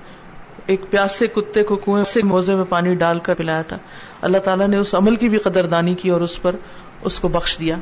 [0.66, 3.78] ایک پیاسے کتے کو کنویں سے موزے میں پانی ڈال کر پلایا تھا۔
[4.22, 6.56] اللہ تعالیٰ نے اس عمل کی بھی قدردانی کی اور اس پر
[7.02, 7.76] اس کو بخش دیا۔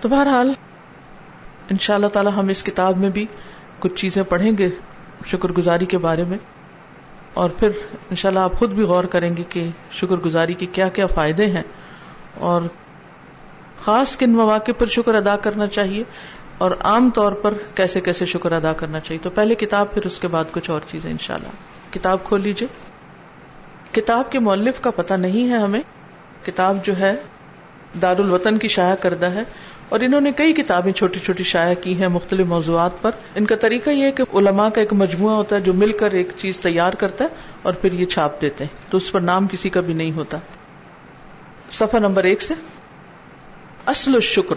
[0.00, 0.52] تو بہرحال
[1.70, 3.26] ان شاء اللہ تعالیٰ ہم اس کتاب میں بھی
[3.78, 4.68] کچھ چیزیں پڑھیں گے
[5.26, 6.38] شکر گزاری کے بارے میں۔
[7.34, 7.70] اور پھر
[8.10, 11.62] انشاءاللہ آپ خود بھی غور کریں گے کہ شکر گزاری کے کیا کیا فائدے ہیں
[12.40, 12.62] اور
[13.78, 16.02] خاص کن مواقع پر شکر ادا کرنا چاہیے
[16.58, 20.18] اور عام طور پر کیسے کیسے شکر ادا کرنا چاہیے تو پہلے کتاب پھر اس
[20.20, 21.54] کے بعد کچھ اور چیزیں انشاءاللہ
[21.90, 22.68] کتاب کھول لیجیے
[23.92, 25.80] کتاب کے مولف کا پتہ نہیں ہے ہمیں
[26.44, 27.14] کتاب جو ہے
[28.02, 29.42] دار الوطن کی شائع کردہ ہے
[29.92, 33.56] اور انہوں نے کئی کتابیں چھوٹی چھوٹی شائع کی ہیں مختلف موضوعات پر۔ ان کا
[33.56, 36.60] طریقہ یہ ہے کہ علماء کا ایک مجموعہ ہوتا ہے جو مل کر ایک چیز
[36.60, 37.28] تیار کرتا ہے
[37.62, 40.38] اور پھر یہ چھاپ دیتے ہیں۔ تو اس پر نام کسی کا بھی نہیں ہوتا۔
[41.70, 42.54] صفحہ نمبر ایک سے۔
[43.86, 44.54] اصل الشکر۔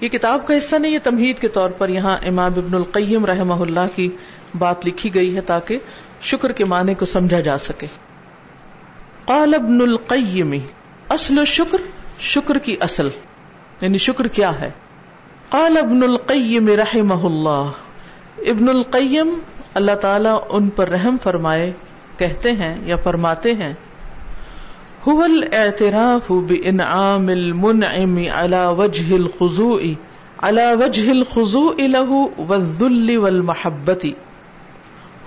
[0.00, 3.54] یہ کتاب کا حصہ نہیں، یہ تمہید کے طور پر یہاں امام ابن القیم رحمہ
[3.54, 4.08] اللہ کی
[4.58, 5.78] بات لکھی گئی ہے تاکہ
[6.22, 7.86] شکر کے معنی کو سمجھا جا سکے۔
[9.24, 10.54] قال ابن القیم،
[11.08, 11.78] اصل الشکر،
[12.20, 13.08] شکر کی اصل۔
[13.80, 14.70] یعنی شکر کیا ہے؟
[15.48, 17.70] قال ابن القیم رحمہ اللہ۔
[18.50, 19.38] ابن القیم
[19.74, 21.72] اللہ تعالی ان پر رحم فرمائے،
[22.16, 23.74] کہتے ہیں یا فرماتے ہیں،
[25.08, 29.80] هو الاعتراف بانعام المنعم على وجه الخضوع
[30.42, 32.16] على وجه الخضوع له
[32.48, 34.08] والذل والمحبة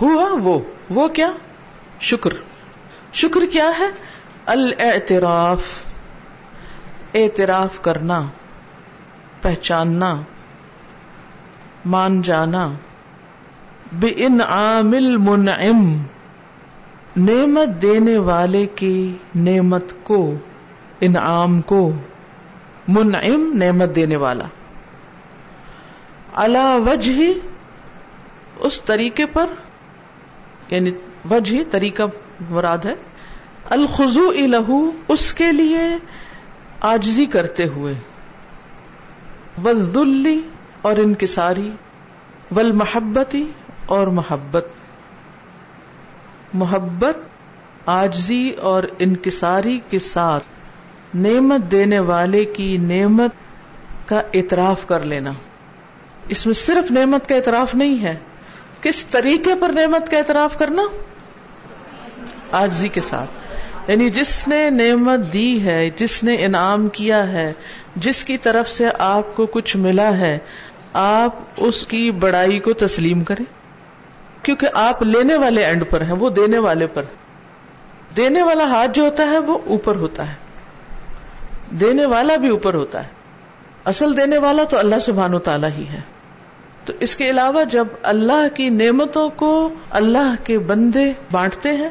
[0.02, 1.32] ہوا وہ وہ کیا؟
[2.00, 2.30] شکر۔
[3.14, 3.88] شکر کیا ہے؟
[4.46, 5.62] الاعتراف،
[7.14, 8.22] اعتراف کرنا۔
[9.44, 10.16] پہچاننا،
[11.86, 12.68] مان جانا
[13.94, 15.82] بے ان عامل منعم،
[17.18, 20.34] نعمت دینے والے کی نعمت کو،
[21.02, 21.92] انعام کو،
[22.88, 24.46] منعم نعمت دینے والا.
[26.34, 27.32] اللہ وجہ
[28.60, 29.46] اس طریقے پر
[30.70, 30.92] یعنی
[31.30, 32.04] وجہ، طریقہ
[32.50, 32.96] مراد ہے
[33.70, 35.86] الخضو لہو اس کے لیے
[36.82, 37.94] آجزی کرتے ہوئے.
[39.64, 40.42] ولدلی
[40.82, 41.72] اور انکساری
[42.56, 43.52] ول محبتی
[43.86, 44.68] اور محبت۔
[46.54, 47.18] محبت
[47.86, 50.44] آجزی اور انکساری کے ساتھ
[51.16, 53.32] نعمت دینے والے کی نعمت
[54.10, 55.32] کا اعتراف کر لینا۔
[56.28, 58.16] اس میں صرف نعمت کا اعتراف نہیں ہے۔
[58.82, 60.82] کس طریقے پر نعمت کا اعتراف کرنا؟
[62.52, 63.30] آجزی کے ساتھ۔
[63.92, 67.54] یعنی جس نے نعمت دی ہے، جس نے انعام کیا ہے
[67.96, 70.40] جس کی طرف سے آپ کو کچھ ملا ہے،
[70.94, 73.46] آپ اس کی بڑائی کو تسلیم کریں۔
[74.46, 77.04] کیونکہ آپ لینے والے اینڈ پر ہیں، وہ دینے والے پر۔
[78.18, 80.36] دینے والا ہاتھ جو ہوتا ہے، وہ اوپر ہوتا ہے۔
[81.70, 83.10] دینے والا بھی اوپر ہوتا ہے۔
[83.86, 86.02] اصل دینے والا تو اللہ سبحان و تعالی ہی ہے۔
[86.86, 91.90] تو اس کے علاوہ جب اللہ کی نعمتوں کو اللہ کے بندے بانٹتے ہیں،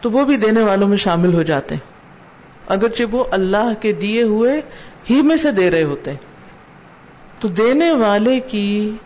[0.00, 1.90] تو وہ بھی دینے والوں میں شامل ہو جاتے ہیں۔
[2.68, 4.60] اگرچہ وہ اللہ کے دیے ہوئے
[5.10, 6.18] ہی میں سے دے رہے ہوتے ہیں۔
[7.40, 8.96] تو دینے والے کی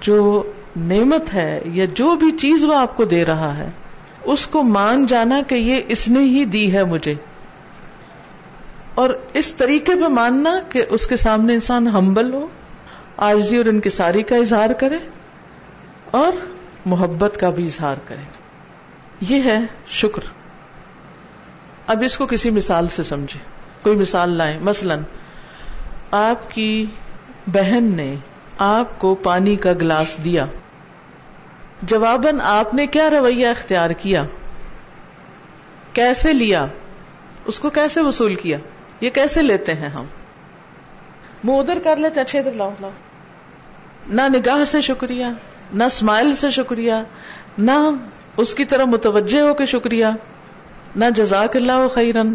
[0.00, 3.70] جو نعمت ہے یا جو بھی چیز وہ آپ کو دے رہا ہے،
[4.24, 7.14] اس کو مان جانا کہ یہ اس نے ہی دی ہے مجھے۔
[8.94, 12.46] اور اس طریقے پہ ماننا کہ اس کے سامنے انسان ہمبل ہو
[13.16, 14.96] آرزی اور انکساری کا اظہار کرے،
[16.10, 16.32] اور
[16.86, 18.22] محبت کا بھی اظہار کرے۔
[19.20, 20.22] یہ ہے شکر۔
[21.86, 24.94] اب اس کو کسی مثال سے سمجھے کوئی مثال لائیں۔ مثلا،
[26.10, 26.86] آپ کی
[27.46, 28.16] بہن نے
[28.58, 30.46] آپ کو پانی کا گلاس دیا۔
[31.82, 34.22] جواباً، آپ نے کیا رویہ اختیار کیا؟
[35.92, 36.66] کیسے لیا؟
[37.44, 38.58] اس کو کیسے وصول کیا؟
[39.00, 40.04] یہ کیسے لیتے ہیں ہم؟
[41.44, 42.90] منہ ادھر کر لیتے اچھے ادھر لاؤ لاؤ۔
[44.06, 45.26] نہ نگاہ سے شکریہ،
[45.72, 46.92] نہ اسمائل سے شکریہ،
[47.58, 47.90] نہ
[48.36, 50.06] اس کی طرح متوجہ ہو کے شکریہ،
[50.96, 52.34] نہ جزاک اللہ خیرن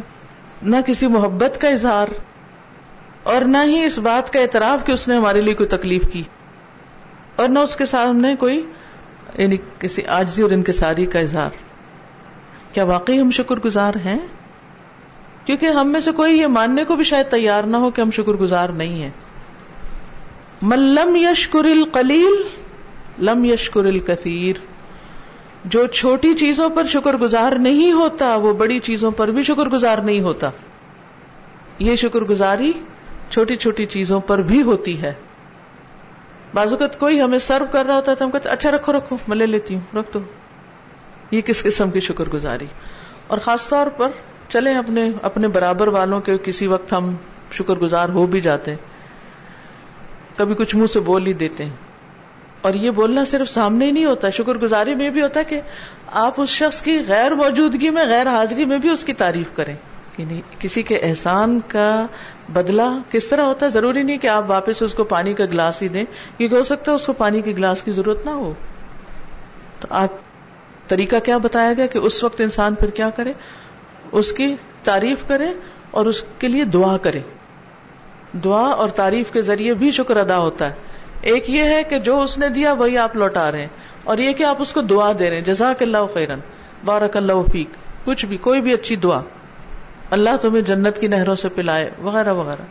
[0.61, 2.07] نہ کسی محبت کا اظہار
[3.23, 6.23] اور نہ ہی اس بات کا اعتراف کہ اس نے ہمارے لیے کوئی تکلیف کی
[7.35, 8.67] اور نہ اس کے سامنے کوئی
[9.37, 11.49] یعنی کسی آجزی اور انکساری کا اظہار۔
[12.73, 14.19] کیا واقعی ہم شکر گزار ہیں؟
[15.45, 18.11] کیونکہ ہم میں سے کوئی یہ ماننے کو بھی شاید تیار نہ ہو کہ ہم
[18.11, 19.11] شکر گزار نہیں ہیں۔
[20.61, 22.41] ملم یشکر القلیل
[23.19, 24.74] لم یشکر الکثیر۔
[25.65, 29.97] جو چھوٹی چیزوں پر شکر گزار نہیں ہوتا، وہ بڑی چیزوں پر بھی شکر گزار
[29.97, 30.49] نہیں ہوتا۔
[31.80, 32.73] یہ شکر گزاری
[33.30, 35.13] چھوٹی چھوٹی چیزوں پر بھی ہوتی ہے۔
[36.54, 39.17] بعض اوقات کوئی ہمیں سرو کر رہا ہوتا ہے تو ہم کہتے اچھا رکھو رکھو،
[39.28, 40.19] میں لے لیتی ہوں، رکھ دو۔
[41.32, 42.65] یہ کس قسم کی شکر گزاری
[43.28, 44.08] اور خاص طور پر
[44.49, 47.15] چلے اپنے اپنے برابر والوں کے، کسی وقت ہم
[47.51, 48.78] شکر گزار ہو بھی جاتے ہیں۔
[50.38, 51.84] کبھی کچھ منہ سے بول ہی دیتے ہیں۔
[52.65, 55.62] اور یہ بولنا صرف سامنے ہی نہیں ہوتا، شکر گزاری میں بھی ہوتا ہے کہ
[56.08, 59.75] آپ اس شخص کی غیر موجودگی میں، غیر حاضری میں بھی اس کی تعریف کریں۔
[60.17, 62.06] یعنی کسی کے احسان کا
[62.54, 65.82] بدلا کس طرح ہوتا ہے؟ ضروری نہیں کہ آپ واپس اس کو پانی کا گلاس
[65.82, 66.04] ہی دیں،
[66.38, 68.54] کیونکہ ہو سکتا ہے اس کو پانی کے گلاس کی ضرورت نہ ہو۔
[69.80, 70.10] تو آپ،
[70.88, 73.34] طریقہ کیا بتایا گیا کہ اس وقت انسان پھر کیا کرے؟
[74.12, 75.47] اس کی تعریف کرے
[75.91, 77.19] اور اس کے لیے دعا کرے۔
[78.43, 80.94] دعا اور تعریف کے ذریعے بھی شکر ادا ہوتا ہے۔
[81.25, 83.67] ایک یہ ہے کہ جو اس نے دیا وہی آپ لوٹا رہے ہیں۔
[84.03, 86.39] اور یہ کہ آپ اس کو دعا دے رہے ہیں۔ جزاک اللہ خیرن۔
[86.85, 87.69] بارک اللہ فیق
[88.05, 89.21] کچھ بھی، کوئی بھی اچھی دعا۔
[90.09, 92.61] اللہ تمہیں جنت کی نہروں سے پلائے، وغیرہ وغیرہ۔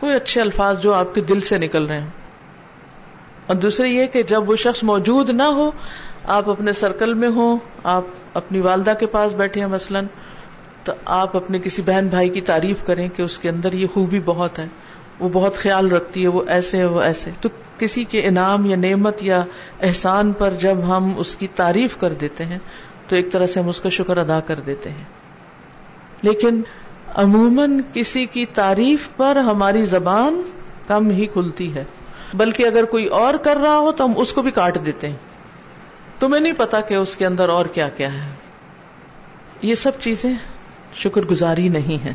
[0.00, 2.08] کوئی اچھے الفاظ جو آپ کے دل سے نکل رہے ہیں
[3.46, 5.70] اور دوسرے یہ کہ جب وہ شخص موجود نہ ہو،
[6.24, 8.04] آپ اپنے سرکل میں ہوں، آپ
[8.34, 10.04] اپنی والدہ کے پاس بیٹھے ہیں مثلاً،
[10.84, 14.20] تو آپ اپنے کسی بہن بھائی کی تعریف کریں کہ اس کے اندر یہ خوبی
[14.20, 14.66] بہت ہے۔
[15.20, 18.76] وہ بہت خیال رکھتی ہے، وہ ایسے ہے، وہ ایسے تو کسی کے انعام یا
[18.76, 19.44] نعمت یا
[19.80, 22.58] احسان پر جب ہم اس کی تعریف کر دیتے ہیں،
[23.08, 25.04] تو ایک طرح سے ہم اس کا شکر ادا کر دیتے ہیں۔
[26.22, 26.62] لیکن
[27.14, 30.42] عموماً کسی کی تعریف پر ہماری زبان
[30.86, 31.84] کم ہی کھلتی ہے۔
[32.34, 35.16] بلکہ اگر کوئی اور کر رہا ہو تو ہم اس کو بھی کاٹ دیتے ہیں۔
[36.20, 38.30] تمہیں نہیں پتا کہ اس کے اندر اور کیا کیا ہے۔
[39.62, 40.32] یہ سب چیزیں
[40.94, 42.14] شکر گزاری نہیں ہے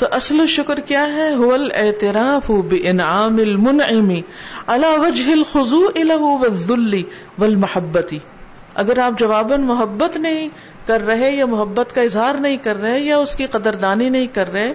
[0.00, 4.10] تو اصل شکر کیا ہے؟ حول اعتراف بانعام المنعم
[4.66, 7.02] على وجه الخضوع له والذل
[7.38, 8.18] والمحبتی
[8.74, 10.48] اگر آپ جواباً محبت نہیں
[10.86, 14.52] کر رہے یا محبت کا اظہار نہیں کر رہے یا اس کی قدردانی نہیں کر
[14.52, 14.72] رہے،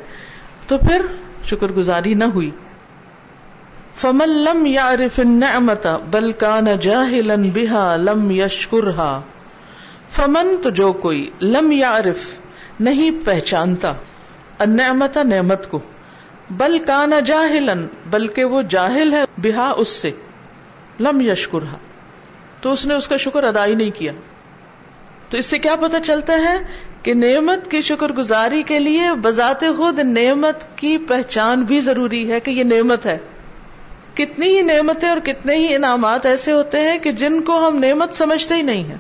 [0.68, 1.02] تو پھر
[1.44, 2.52] شکر گزاری نہ ہوئی۔
[3.96, 9.22] فمن لم يعرف النعمت بل كان جاهلا بها لم يشكرها۔
[10.10, 12.36] فمن تو جو کوئی لم يعرف
[12.80, 13.94] نہیں پہچانتا۔
[14.60, 15.80] النعمت نعمت کو۔
[16.50, 20.12] بل کانا جاہلن بلکہ وہ جاہل ہے بہا اس سے۔
[21.00, 21.78] لم یشکرها
[22.62, 24.12] تو اس نے اس کا شکر ادا ہی نہیں کیا۔
[25.30, 26.58] تو اس سے کیا پتا چلتا ہے
[27.04, 32.40] کہ نعمت کی شکر گزاری کے لیے بذات خود نعمت کی پہچان بھی ضروری ہے
[32.40, 33.18] کہ یہ نعمت ہے۔
[34.16, 38.14] کتنی ہی نعمتیں اور کتنے ہی انعامات ایسے ہوتے ہیں کہ جن کو ہم نعمت
[38.14, 38.98] سمجھتے ہی نہیں ہیں۔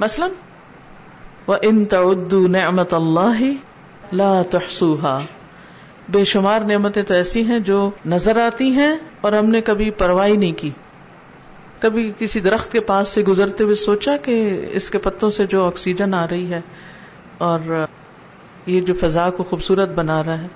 [0.00, 0.26] مثلا
[1.46, 3.42] وہ ان تعدو نعمت اللہ
[4.12, 5.20] لا تحسوها
[6.08, 10.28] بے شمار نعمتیں تو ایسی ہیں جو نظر آتی ہیں اور ہم نے کبھی پرواہ
[10.28, 10.70] نہیں کی۔
[11.80, 15.66] کبھی کسی درخت کے پاس سے گزرتے ہوئے سوچا کہ اس کے پتوں سے جو
[15.66, 16.60] آکسیجن آ رہی ہے
[17.38, 17.84] اور
[18.66, 20.46] یہ جو فضا کو خوبصورت بنا رہا ہے،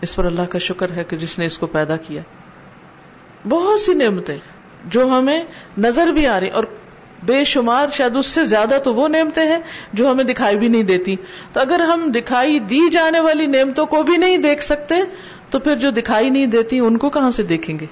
[0.00, 2.22] اس پر اللہ کا شکر ہے کہ جس نے اس کو پیدا کیا۔
[3.48, 4.38] بہت سی نعمتیں
[4.84, 5.44] جو ہمیں
[5.78, 6.64] نظر بھی آ رہی اور
[7.22, 9.58] بے شمار شاید اس سے زیادہ تو وہ نعمتیں ہیں
[9.92, 11.16] جو ہمیں دکھائی بھی نہیں دیتی۔
[11.52, 14.94] تو اگر ہم دکھائی دی جانے والی نعمتوں کو بھی نہیں دیکھ سکتے،
[15.50, 17.86] تو پھر جو دکھائی نہیں دیتی، ان کو کہاں سے دیکھیں گے؟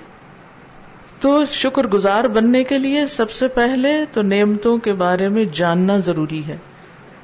[1.21, 5.97] تو شکر گزار بننے کے لیے سب سے پہلے تو نعمتوں کے بارے میں جاننا
[5.97, 6.57] ضروری ہے۔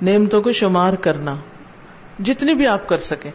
[0.02, 1.36] نعمتوں کو شمار کرنا،
[2.22, 3.30] جتنی بھی آپ کر سکیں۔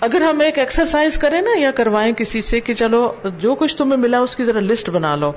[0.00, 4.00] اگر ہم ایک ایکسرسائز کریں نا یا کروائیں کسی سے کہ چلو جو کچھ تمہیں
[4.00, 5.32] ملا اس کی ذرا لسٹ بنا لو۔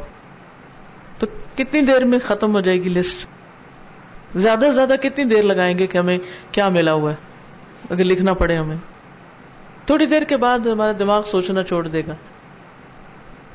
[1.58, 3.26] کتنی دیر میں ختم ہو جائے گی لسٹ
[4.36, 6.18] زیادہ سے زیادہ کتنی دیر لگائیں گے کہ ہمیں
[6.52, 7.15] کیا ملا ہوا ہے؟
[7.89, 8.78] اگر لکھنا پڑے ہمیں۔
[9.86, 12.15] تھوڑی دیر کے بعد ہمارا دماغ سوچنا چھوڑ دے گا۔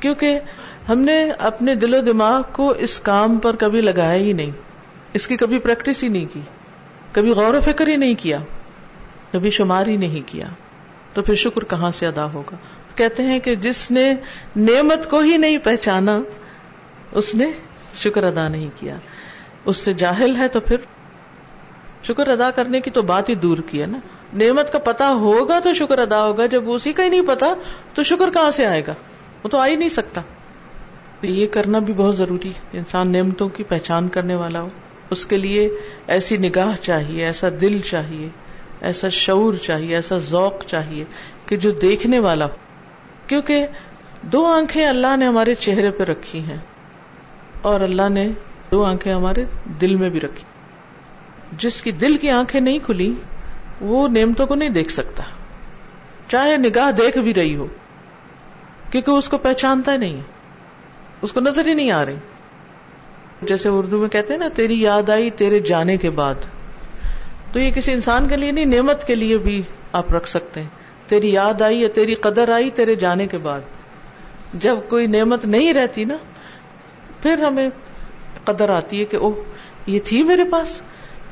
[0.00, 0.40] کیونکہ
[0.88, 4.50] ہم نے اپنے دل و دماغ کو اس کام پر کبھی لگایا ہی نہیں۔
[5.12, 6.40] اس کی کبھی پریکٹس ہی نہیں کی۔
[7.12, 8.38] کبھی غور و فکر ہی نہیں کیا۔
[9.32, 10.46] کبھی شمار ہی نہیں کیا۔
[11.14, 12.56] تو پھر شکر کہاں سے ادا ہوگا؟
[12.94, 14.14] کہتے ہیں کہ جس نے
[14.56, 16.20] نعمت کو ہی نہیں پہچانا،
[17.12, 17.46] اس نے
[17.94, 18.94] شکر ادا نہیں کیا۔
[19.64, 20.76] اس سے جاہل ہے تو پھر
[22.02, 23.98] شکر ادا کرنے کی تو بات ہی دور کی ہے نا۔
[24.32, 27.54] نعمت کا پتا ہوگا تو شکر ادا ہوگا، جب اسی کا ہی نہیں پتا
[27.94, 28.94] تو شکر کہاں سے آئے گا؟
[29.44, 30.20] وہ تو آ ہی نہیں سکتا۔
[31.22, 34.68] یہ کرنا بھی بہت ضروری ہے۔ انسان نعمتوں کی پہچان کرنے والا ہو۔
[35.10, 35.70] اس کے لیے
[36.06, 38.28] ایسی نگاہ چاہیے، ایسا دل چاہیے،
[38.80, 41.04] ایسا شعور چاہیے، ایسا ذوق چاہیے
[41.46, 42.54] کہ جو دیکھنے والا ہو۔
[43.26, 43.66] کیونکہ
[44.22, 46.56] دو آنکھیں اللہ نے ہمارے چہرے پہ رکھی ہیں۔
[47.62, 48.28] اور اللہ نے
[48.72, 49.44] دو آنکھیں ہمارے
[49.80, 50.44] دل میں بھی رکھی۔
[51.58, 53.14] جس کی دل کی آنکھیں نہیں کھلی،
[53.80, 55.22] وہ نعمتوں کو نہیں دیکھ سکتا۔
[56.28, 57.66] چاہے نگاہ دیکھ بھی رہی ہو،
[58.90, 60.20] کیونکہ اس کو پہچانتا ہی نہیں
[61.22, 62.16] اس کو نظر ہی نہیں آ رہی۔
[63.42, 66.34] جیسے اردو میں کہتے ہیں نا، تیری یاد آئی تیرے جانے کے بعد۔
[67.52, 70.68] تو یہ کسی انسان کے لیے نہیں، نعمت کے لیے بھی آپ رکھ سکتے ہیں۔
[71.06, 73.60] تیری یاد آئی یا تیری قدر آئی تیرے جانے کے بعد۔
[74.54, 76.16] جب کوئی نعمت نہیں رہتی نا
[77.22, 77.70] پھر ہمیں
[78.44, 79.32] قدر آتی ہے کہ او
[79.86, 80.82] یہ تھی میرے پاس۔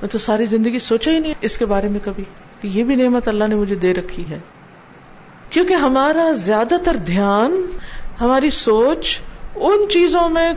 [0.03, 2.25] میں تو ساری زندگی سوچا ہی نہیں اس کے بارے میں کبھی
[2.61, 4.39] کہ یہ بھی نعمت اللہ نے مجھے دے رکھی ہے۔
[5.51, 7.63] کیونکہ ہمارا زیادہ تر دھیان،
[8.21, 9.19] ہماری سوچ
[9.55, 10.53] ان چیزوں میں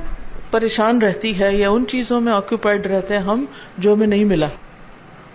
[0.51, 3.45] پریشان رہتی ہے یا ان چیزوں میں آکوپائڈ رہتے ہیں، ہم
[3.77, 4.47] جو ہمیں نہیں ملا۔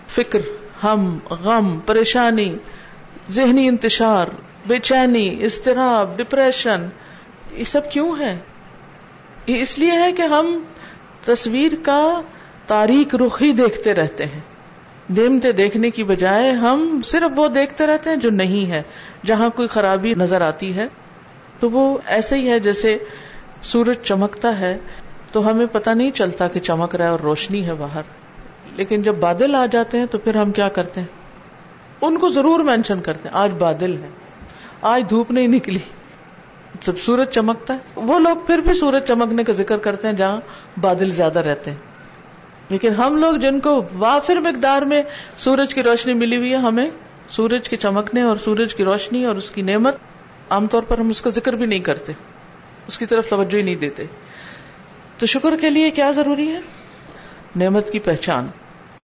[0.07, 0.39] فکر،
[0.83, 2.55] ہم، غم، پریشانی،
[3.29, 4.27] ذہنی انتشار،
[4.67, 6.87] بے چینی استراب ڈپریشن
[7.51, 8.37] یہ سب کیوں ہے
[9.47, 10.63] یہ اس لیے ہے کہ ہم
[11.25, 12.21] تصویر کا
[12.67, 14.39] تاریخ رخ ہی دیکھتے رہتے ہیں۔
[15.07, 18.83] دیمتے دیکھنے کی بجائے ہم صرف وہ دیکھتے رہتے ہیں جو نہیں ہے۔
[19.25, 20.87] جہاں کوئی خرابی نظر آتی ہے،
[21.59, 22.97] تو وہ ایسے ہی ہے جیسے
[23.61, 24.77] سورج چمکتا ہے،
[25.31, 28.01] تو ہمیں پتہ نہیں چلتا کہ چمک رہا ہے اور روشنی ہے باہر۔
[28.75, 31.07] لیکن جب بادل آ جاتے ہیں، تو پھر ہم کیا کرتے ہیں؟
[32.01, 34.09] ان کو ضرور مینشن کرتے ہیں، آج بادل ہے،
[34.81, 35.79] آج دھوپ نہیں نکلی۔
[36.81, 40.41] جب سورج چمکتا ہے، وہ لوگ پھر بھی سورج چمکنے کا ذکر کرتے ہیں جہاں
[40.81, 41.77] بادل زیادہ رہتے ہیں۔
[42.69, 45.03] لیکن ہم لوگ جن کو وافر مقدار میں
[45.37, 46.89] سورج کی روشنی ملی ہوئی ہے، ہمیں
[47.29, 49.95] سورج کے چمکنے اور سورج کی روشنی اور اس کی نعمت
[50.49, 52.13] عام طور پر ہم اس کا ذکر بھی نہیں کرتے،
[52.87, 54.05] اس کی طرف توجہ ہی نہیں دیتے۔
[55.17, 56.59] تو شکر کے لیے کیا ضروری ہے؟
[57.55, 58.47] نعمت کی پہچان۔